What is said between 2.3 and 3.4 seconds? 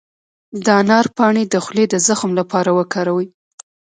لپاره وکاروئ